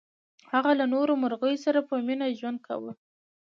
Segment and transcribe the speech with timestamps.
[0.53, 2.91] هغه له نورو مرغیو سره په مینه ژوند کاوه.